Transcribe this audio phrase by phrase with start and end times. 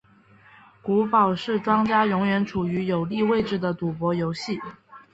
[0.81, 4.59] 骰宝是庄家永远处于有利位置的赌博游戏。